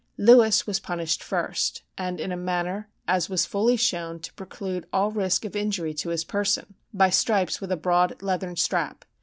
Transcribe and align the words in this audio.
"Lewis 0.17 0.65
was 0.65 0.79
punished 0.79 1.21
first; 1.21 1.83
and 1.95 2.19
in 2.19 2.31
a 2.31 2.35
manner, 2.35 2.89
as 3.07 3.29
was 3.29 3.45
fully 3.45 3.77
shown, 3.77 4.19
to 4.19 4.33
preclude 4.33 4.87
all 4.91 5.11
risk 5.11 5.45
of 5.45 5.55
injury 5.55 5.93
to 5.93 6.09
his 6.09 6.23
person, 6.23 6.73
by 6.91 7.11
stripes 7.11 7.61
with 7.61 7.71
a 7.71 7.77
broad 7.77 8.19
leathern 8.23 8.55
strap. 8.55 9.05